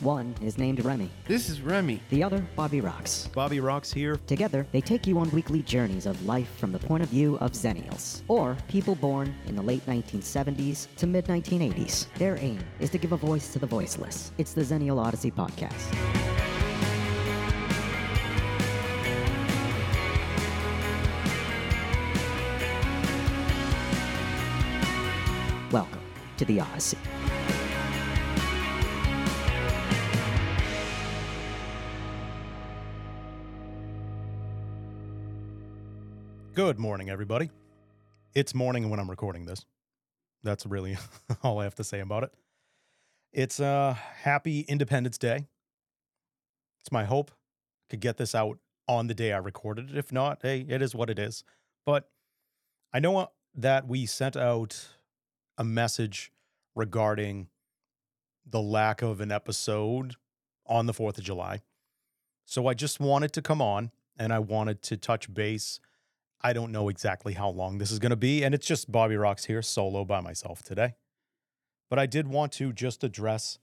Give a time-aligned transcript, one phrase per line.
[0.00, 2.00] One is named Remy, This is Remy.
[2.10, 3.32] the other, Bobby Rox.
[3.32, 4.16] Bobby Rox here.
[4.28, 7.50] Together, they take you on weekly journeys of life from the point of view of
[7.52, 12.06] Xennials, or people born in the late 1970s to mid 1980s.
[12.14, 14.30] Their aim is to give a voice to the voiceless.
[14.38, 15.94] It's the Xennial Odyssey podcast.
[25.70, 26.00] Welcome
[26.38, 26.96] to the Odyssey.
[36.58, 37.52] Good morning, everybody.
[38.34, 39.64] It's morning when I'm recording this.
[40.42, 40.96] That's really
[41.44, 42.32] all I have to say about it.
[43.32, 45.46] It's a happy Independence Day.
[46.80, 48.58] It's my hope I could get this out
[48.88, 49.96] on the day I recorded it.
[49.96, 51.44] If not, hey, it is what it is.
[51.86, 52.08] But
[52.92, 54.88] I know uh, that we sent out
[55.58, 56.32] a message
[56.74, 57.50] regarding
[58.44, 60.16] the lack of an episode
[60.66, 61.60] on the 4th of July.
[62.46, 65.78] So I just wanted to come on and I wanted to touch base.
[66.40, 69.16] I don't know exactly how long this is going to be, and it's just Bobby
[69.16, 70.94] Rox here solo by myself today.
[71.90, 73.58] But I did want to just address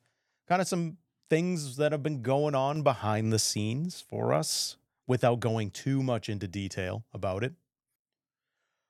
[0.48, 0.98] kind of some
[1.30, 6.30] things that have been going on behind the scenes for us without going too much
[6.30, 7.54] into detail about it.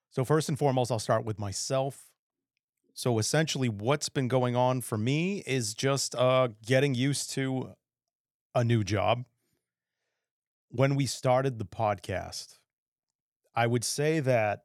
[0.10, 2.10] So, first and foremost, I'll start with myself.
[2.94, 7.76] So, essentially, what's been going on for me is just uh, getting used to
[8.54, 9.26] a new job.
[10.70, 12.60] When we started the podcast,
[13.56, 14.64] I would say that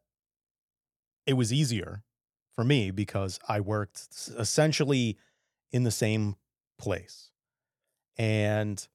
[1.27, 2.03] it was easier
[2.55, 5.17] for me because I worked essentially
[5.71, 6.37] in the same
[6.79, 7.31] place.
[8.19, 8.87] And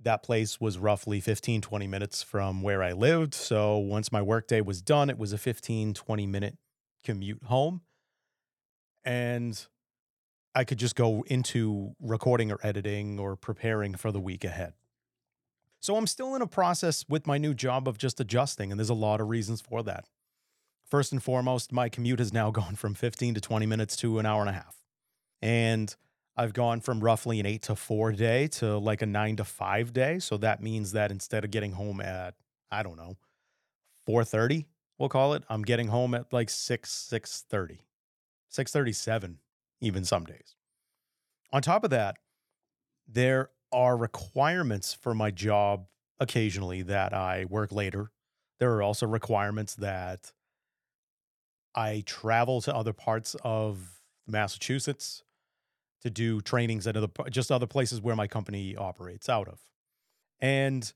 [0.00, 3.34] that place was roughly 15, 20 minutes from where I lived.
[3.34, 6.56] So once my workday was done, it was a 15, 20 minute
[7.04, 7.82] commute home.
[9.04, 9.66] And
[10.54, 14.74] I could just go into recording or editing or preparing for the week ahead.
[15.84, 18.88] So I'm still in a process with my new job of just adjusting, and there's
[18.88, 20.08] a lot of reasons for that.
[20.82, 24.24] First and foremost, my commute has now gone from 15 to 20 minutes to an
[24.24, 24.78] hour and a half.
[25.42, 25.94] And
[26.38, 29.92] I've gone from roughly an eight to four day to like a nine to five
[29.92, 30.20] day.
[30.20, 32.32] So that means that instead of getting home at,
[32.70, 33.18] I don't know,
[34.08, 34.64] 4:30,
[34.96, 37.80] we'll call it, I'm getting home at like 6, 6:30,
[38.50, 39.36] 6:37,
[39.82, 40.56] even some days.
[41.52, 42.16] On top of that,
[43.06, 45.86] there are requirements for my job
[46.20, 48.10] occasionally that I work later.
[48.60, 50.32] There are also requirements that
[51.74, 55.24] I travel to other parts of Massachusetts
[56.02, 59.58] to do trainings at other just other places where my company operates out of.
[60.40, 60.90] And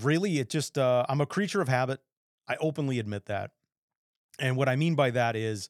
[0.00, 2.00] really it just uh, I'm a creature of habit.
[2.48, 3.52] I openly admit that.
[4.40, 5.68] And what I mean by that is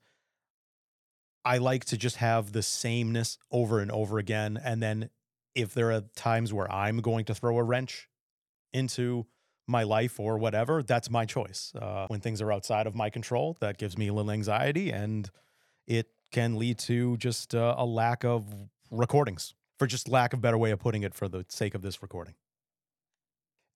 [1.44, 5.10] I like to just have the sameness over and over again and then
[5.54, 8.08] if there are times where I'm going to throw a wrench
[8.72, 9.26] into
[9.66, 11.72] my life or whatever, that's my choice.
[11.80, 15.30] Uh, when things are outside of my control, that gives me a little anxiety and
[15.86, 18.46] it can lead to just uh, a lack of
[18.90, 22.02] recordings, for just lack of better way of putting it, for the sake of this
[22.02, 22.34] recording.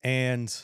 [0.03, 0.54] And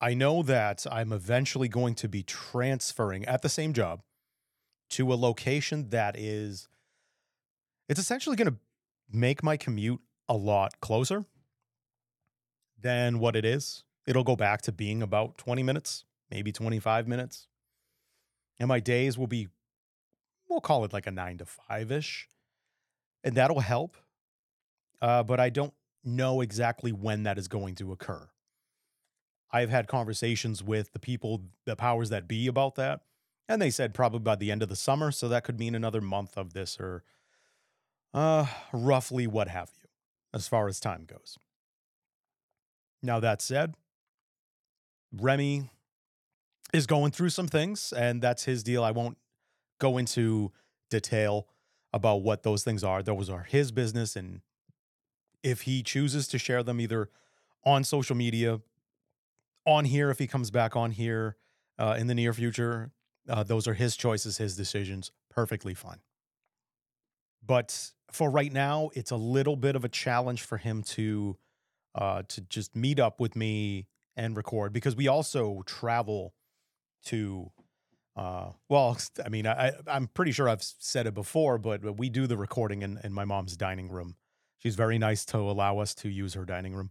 [0.00, 4.02] I know that I'm eventually going to be transferring at the same job
[4.90, 6.68] to a location that is,
[7.88, 8.56] it's essentially going to
[9.10, 11.24] make my commute a lot closer
[12.80, 13.84] than what it is.
[14.06, 17.46] It'll go back to being about 20 minutes, maybe 25 minutes.
[18.58, 19.48] And my days will be,
[20.48, 22.28] we'll call it like a nine to five ish.
[23.22, 23.96] And that'll help.
[25.00, 25.74] Uh, but I don't
[26.04, 28.28] know exactly when that is going to occur.
[29.50, 33.00] I've had conversations with the people, the powers that be about that.
[33.48, 35.10] And they said probably by the end of the summer.
[35.10, 37.02] So that could mean another month of this or
[38.12, 39.77] uh, roughly what have you,
[40.34, 41.38] as far as time goes.
[43.02, 43.74] Now, that said,
[45.12, 45.70] Remy
[46.72, 48.84] is going through some things, and that's his deal.
[48.84, 49.16] I won't
[49.78, 50.52] go into
[50.90, 51.48] detail
[51.92, 53.02] about what those things are.
[53.02, 54.16] Those are his business.
[54.16, 54.40] And
[55.42, 57.08] if he chooses to share them either
[57.64, 58.60] on social media,
[59.64, 61.36] on here, if he comes back on here
[61.78, 62.90] uh, in the near future,
[63.28, 65.12] uh, those are his choices, his decisions.
[65.30, 66.00] Perfectly fine.
[67.44, 71.36] But for right now, it's a little bit of a challenge for him to
[71.94, 73.86] uh, to just meet up with me
[74.16, 76.34] and record because we also travel
[77.06, 77.50] to.
[78.16, 82.26] Uh, well, I mean, I, I'm pretty sure I've said it before, but we do
[82.26, 84.16] the recording in, in my mom's dining room.
[84.58, 86.90] She's very nice to allow us to use her dining room,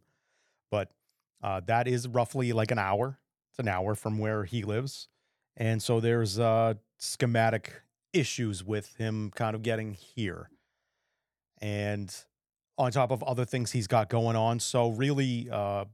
[0.72, 0.92] but
[1.44, 3.20] uh, that is roughly like an hour.
[3.52, 5.10] It's an hour from where he lives,
[5.58, 7.82] and so there's uh, schematic
[8.14, 10.50] issues with him kind of getting here.
[11.62, 12.14] And
[12.78, 14.60] on top of other things he's got going on.
[14.60, 15.86] So really, uh,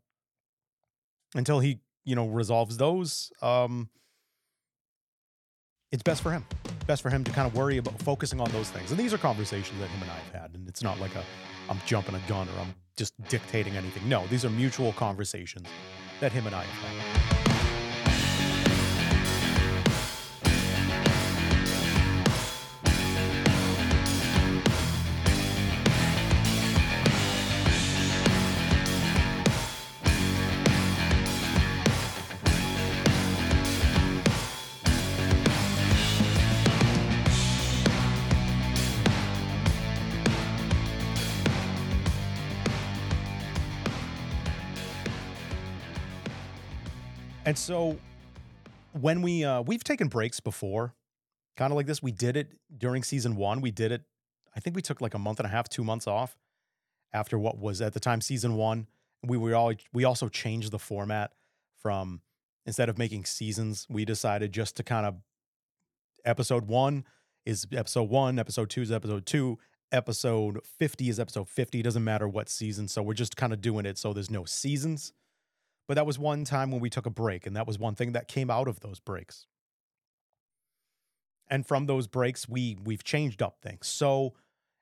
[1.36, 3.89] until he you know resolves those, um,
[5.92, 6.45] it's best for him.
[6.88, 8.92] Best for him to kind of worry about focusing on those things.
[8.92, 11.24] And these are conversations that him and I have had, and it's not like a
[11.69, 14.07] I'm jumping a gun or I'm just dictating anything.
[14.07, 15.68] No, these are mutual conversations
[16.19, 17.43] that him and I have had.
[47.53, 48.00] And so
[49.00, 50.95] when we uh we've taken breaks before,
[51.55, 52.01] kind of like this.
[52.01, 53.61] We did it during season one.
[53.61, 54.01] We did it,
[54.55, 56.35] I think we took like a month and a half, two months off
[57.13, 58.88] after what was at the time season one.
[59.21, 61.33] We were all we also changed the format
[61.77, 62.21] from
[62.65, 65.17] instead of making seasons, we decided just to kind of
[66.25, 67.05] episode one
[67.45, 69.59] is episode one, episode two is episode two,
[69.91, 71.81] episode 50 is episode 50.
[71.81, 72.88] It doesn't matter what season.
[72.88, 75.13] So we're just kind of doing it so there's no seasons.
[75.88, 78.13] But that was one time when we took a break, and that was one thing
[78.13, 79.47] that came out of those breaks.
[81.50, 83.88] And from those breaks, we we've changed up things.
[83.88, 84.33] So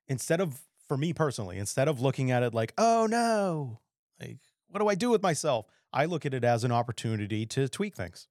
[0.07, 3.79] instead of for me personally, instead of looking at it like, oh no,
[4.19, 4.37] like
[4.69, 5.65] what do I do with myself?
[5.93, 8.27] I look at it as an opportunity to tweak things.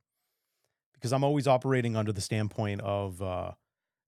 [0.95, 3.53] Because I'm always operating under the standpoint of uh,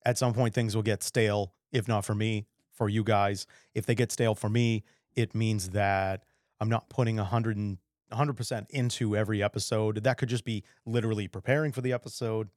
[0.05, 3.47] at some point things will get stale, if not for me, for you guys.
[3.75, 4.85] If they get stale for me,
[5.15, 6.25] it means that
[6.61, 7.79] I'm not putting 100
[8.13, 10.05] 100% into every episode.
[10.05, 12.49] That could just be literally preparing for the episode.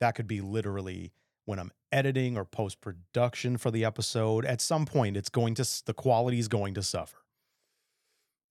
[0.00, 1.12] That could be literally
[1.44, 4.44] when I'm editing or post production for the episode.
[4.44, 7.16] At some point, it's going to, the quality is going to suffer.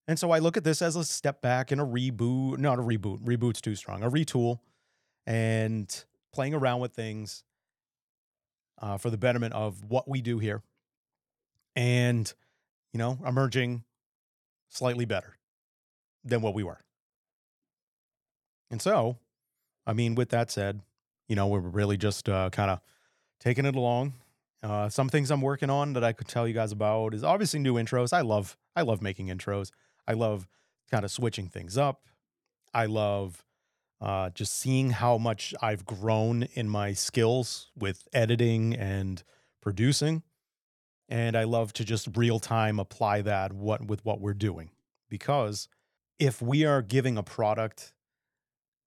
[0.08, 2.82] And so I look at this as a step back and a reboot, not a
[2.82, 4.60] reboot, reboot's too strong, a retool
[5.26, 7.44] and playing around with things
[8.82, 10.64] uh, for the betterment of what we do here
[11.76, 12.34] and,
[12.94, 13.84] you know, emerging
[14.70, 15.37] slightly better
[16.28, 16.80] than what we were.
[18.70, 19.18] And so,
[19.86, 20.82] I mean, with that said,
[21.28, 22.80] you know, we're really just uh, kind of
[23.40, 24.14] taking it along.
[24.64, 27.60] Uh, some things I'm working on that I could tell you guys about is obviously
[27.60, 28.12] new intros.
[28.12, 29.72] I love, I love making intros.
[30.08, 30.48] I love
[30.92, 32.02] kind of switching things up.
[32.74, 33.46] I love
[34.02, 39.24] uh, just seeing how much I've grown in my skills with editing and
[39.62, 40.24] producing.
[41.10, 44.72] And I love to just real time apply that what with what we're doing
[45.10, 45.68] because
[46.20, 47.94] if we are giving a product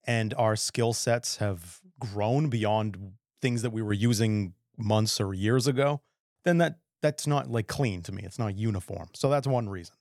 [0.05, 5.67] and our skill sets have grown beyond things that we were using months or years
[5.67, 6.00] ago,
[6.44, 8.23] then that that's not like clean to me.
[8.25, 9.09] It's not uniform.
[9.15, 9.94] So that's one reason.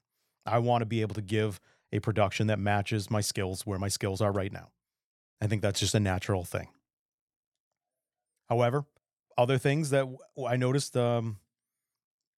[0.46, 1.60] I want to be able to give
[1.92, 4.70] a production that matches my skills where my skills are right now.
[5.42, 6.68] I think that's just a natural thing.
[8.50, 8.86] However,
[9.38, 10.06] other things that
[10.46, 11.38] I noticed um,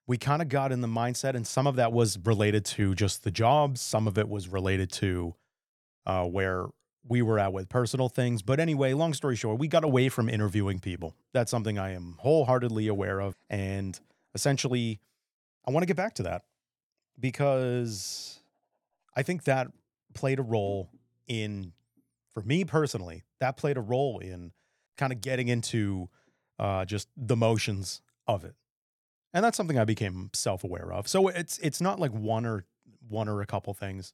[0.07, 3.24] we kind of got in the mindset, and some of that was related to just
[3.24, 5.36] the jobs, some of it was related to
[6.06, 6.68] uh, where
[7.07, 8.42] we were at with personal things.
[8.42, 11.15] But anyway, long story short, we got away from interviewing people.
[11.33, 13.36] That's something I am wholeheartedly aware of.
[13.50, 14.00] And
[14.36, 15.00] essentially,
[15.68, 16.44] I want to get back to that
[17.19, 18.41] because
[19.15, 19.67] I think that
[20.13, 20.89] played a role
[21.27, 21.74] in,
[22.34, 24.51] for me personally, that played a role in
[24.98, 26.10] kind of getting into
[26.60, 28.55] uh, just the motions of it
[29.33, 31.07] and that's something I became self-aware of.
[31.07, 32.65] So it's it's not like one or
[33.07, 34.13] one or a couple things.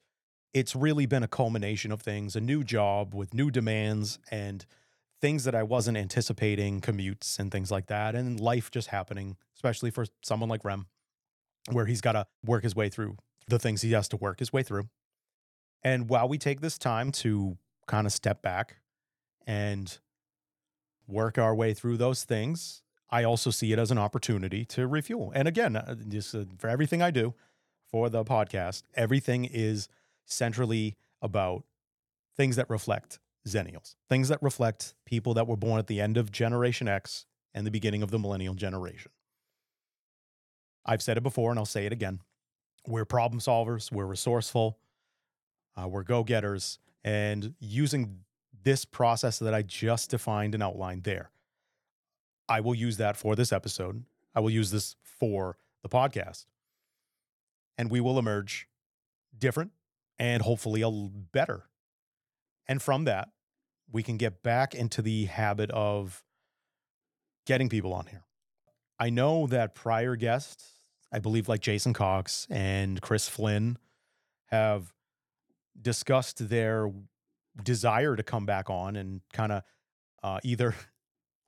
[0.54, 4.66] It's really been a culmination of things, a new job with new demands and
[5.20, 9.92] things that I wasn't anticipating, commutes and things like that, and life just happening, especially
[9.92, 10.88] for someone like Rem,
[11.72, 14.54] where he's got to work his way through the things he has to work his
[14.54, 14.90] way through.
[15.84, 17.58] And while we take this time to
[17.88, 18.78] kind of step back
[19.46, 19.98] and
[21.08, 25.32] work our way through those things, I also see it as an opportunity to refuel.
[25.34, 27.34] And again, uh, just uh, for everything I do
[27.90, 29.88] for the podcast, everything is
[30.26, 31.64] centrally about
[32.36, 36.32] things that reflect Xennials, things that reflect people that were born at the end of
[36.32, 39.12] Generation X and the beginning of the millennial generation.
[40.86, 42.20] I've said it before and I'll say it again.
[42.86, 44.78] We're problem solvers, we're resourceful,
[45.76, 48.20] uh, we're go getters, and using
[48.64, 51.32] this process that I just defined and outlined there
[52.50, 54.04] I will use that for this episode.
[54.36, 56.46] I will use this for the podcast.
[57.78, 58.68] And we will emerge
[59.38, 59.72] different
[60.18, 61.66] and hopefully a better.
[62.68, 63.30] And from that,
[63.92, 66.24] we can get back into the habit of
[67.46, 68.26] getting people on here.
[69.00, 70.78] I know that prior guests
[71.12, 73.78] I believe like Jason Cox and Chris Flynn
[74.48, 74.94] have
[75.80, 76.92] discussed their
[77.64, 79.64] desire to come back on and kind of
[80.24, 80.76] uh, either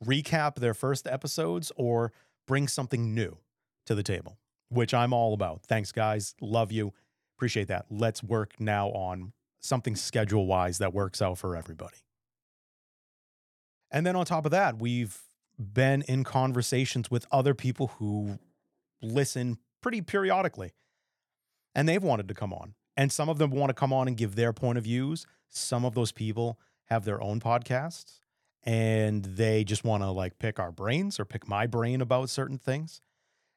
[0.04, 2.12] recap their first episodes or
[2.48, 3.38] bring something new
[3.86, 4.38] to the table,
[4.70, 5.64] which I'm all about.
[5.64, 6.36] Thanks, guys.
[6.42, 6.94] Love you.
[7.38, 7.86] Appreciate that.
[7.90, 11.98] Let's work now on something schedule wise that works out for everybody.
[13.92, 15.18] And then on top of that, we've
[15.58, 18.40] been in conversations with other people who
[19.02, 20.74] listen pretty periodically.
[21.76, 22.76] And they've wanted to come on.
[22.96, 25.26] And some of them want to come on and give their point of views.
[25.50, 28.20] Some of those people have their own podcasts
[28.64, 32.58] and they just want to like pick our brains or pick my brain about certain
[32.58, 33.02] things.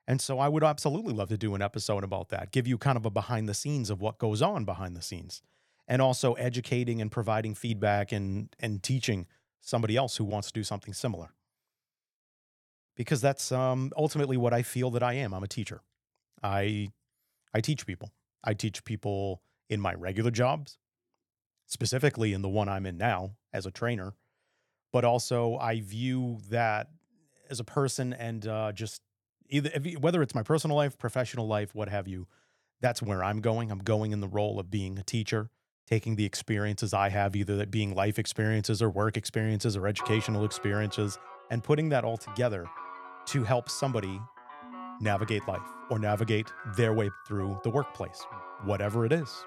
[0.06, 2.96] And so I would absolutely love to do an episode about that, give you kind
[2.96, 5.42] of a behind the scenes of what goes on behind the scenes,
[5.86, 9.26] and also educating and providing feedback and and teaching
[9.60, 11.30] somebody else who wants to do something similar.
[12.96, 15.32] Because that's um, ultimately what I feel that I am.
[15.32, 15.82] I'm a teacher.
[16.42, 16.88] I
[17.54, 18.12] I teach people.
[18.42, 20.78] I teach people in my regular jobs,
[21.66, 24.14] specifically in the one I'm in now as a trainer
[24.92, 26.90] but also I view that
[27.50, 29.02] as a person and uh, just
[29.48, 32.26] either whether it's my personal life, professional life, what have you.
[32.80, 33.70] That's where I'm going.
[33.70, 35.50] I'm going in the role of being a teacher,
[35.86, 40.44] taking the experiences I have, either that being life experiences or work experiences or educational
[40.44, 41.18] experiences,
[41.50, 42.66] and putting that all together
[43.26, 44.20] to help somebody
[45.00, 46.46] navigate life or navigate
[46.76, 48.26] their way through the workplace,
[48.64, 49.44] whatever it is.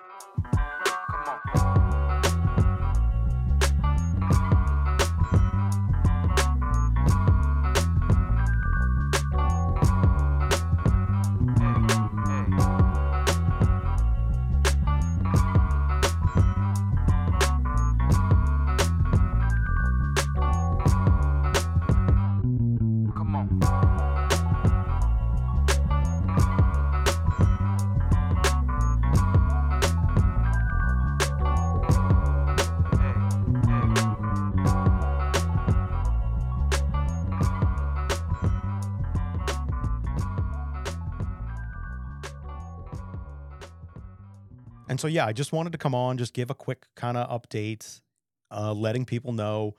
[45.05, 48.01] So, yeah, I just wanted to come on, just give a quick kind of update,
[48.49, 49.75] uh, letting people know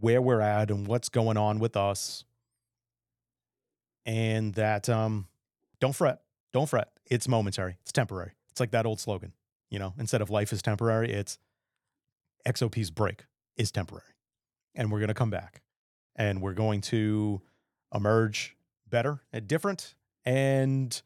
[0.00, 2.24] where we're at and what's going on with us.
[4.06, 5.26] And that um,
[5.78, 6.22] don't fret,
[6.54, 6.88] don't fret.
[7.04, 8.32] It's momentary, it's temporary.
[8.48, 9.34] It's like that old slogan,
[9.68, 11.36] you know, instead of life is temporary, it's
[12.46, 13.26] XOP's break
[13.58, 14.14] is temporary.
[14.74, 15.60] And we're to come back
[16.16, 17.42] and we're going to
[17.94, 18.56] emerge
[18.88, 21.02] better and different and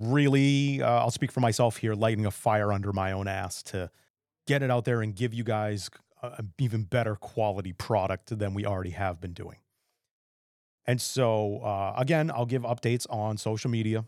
[0.00, 3.90] really, uh, I'll speak for myself here, lighting a fire under my own ass to
[4.46, 5.90] get it out there and give you guys
[6.22, 9.58] an even better quality product than we already have been doing.
[10.86, 14.04] And so, uh, again, I'll give updates on social media.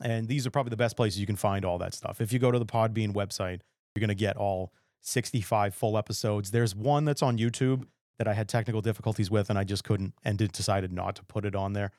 [0.00, 2.20] And these are probably the best places you can find all that stuff.
[2.20, 3.62] If you go to the Podbean website,
[3.94, 6.52] you're going to get all 65 full episodes.
[6.52, 7.84] There's one that's on YouTube
[8.18, 11.44] that I had technical difficulties with, and I just couldn't and decided not to put
[11.44, 11.90] it on there.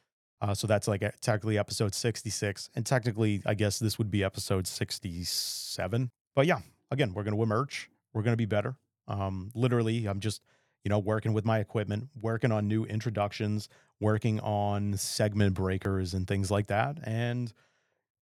[0.42, 2.70] Uh, so that's like technically episode 66.
[2.76, 6.12] And technically, I guess this would be episode 67.
[6.36, 6.60] But yeah,
[6.92, 7.90] again, we're going to emerge.
[8.14, 8.76] We're going to be better.
[9.08, 10.42] Um, literally, I'm just,
[10.84, 13.68] you know, working with my equipment, working on new introductions,
[14.00, 16.98] working on segment breakers and things like that.
[17.04, 17.52] And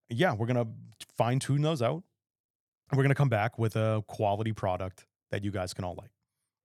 [0.10, 0.72] yeah, we're going to
[1.18, 2.04] fine tune those out.
[2.92, 6.12] We're going to come back with a quality product that you guys can all like.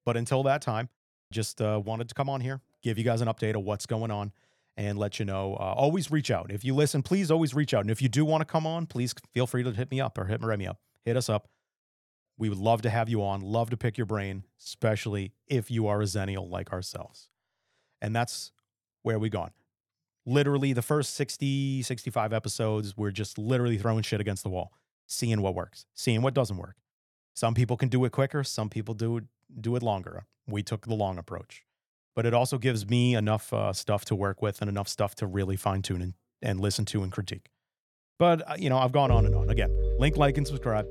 [0.07, 0.89] But until that time,
[1.33, 4.11] just uh, wanted to come on here, give you guys an update of what's going
[4.11, 4.33] on,
[4.77, 5.55] and let you know.
[5.55, 6.51] Uh, always reach out.
[6.51, 7.83] If you listen, please always reach out.
[7.83, 10.19] And if you do want to come on, please feel free to hit me up
[10.19, 10.79] or hit Remy up.
[11.05, 11.49] Hit us up.
[12.39, 15.87] We would love to have you on, love to pick your brain, especially if you
[15.87, 17.29] are a Xennial like ourselves.
[18.01, 18.53] And that's
[19.03, 19.51] where we gone.
[20.25, 24.73] Literally, the first 60, 65 episodes, we're just literally throwing shit against the wall,
[25.07, 26.77] seeing what works, seeing what doesn't work.
[27.35, 29.25] Some people can do it quicker, some people do it,
[29.61, 30.27] do it longer.
[30.47, 31.65] We took the long approach.
[32.15, 35.27] But it also gives me enough uh, stuff to work with and enough stuff to
[35.27, 37.49] really fine tune and, and listen to and critique.
[38.19, 39.49] But, uh, you know, I've gone on and on.
[39.49, 40.87] Again, link, like, and subscribe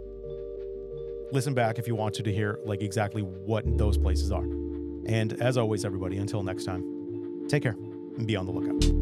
[1.31, 4.43] listen back if you want to to hear like exactly what those places are.
[5.05, 7.75] And as always, everybody, until next time, take care
[8.17, 9.00] and be on the lookout.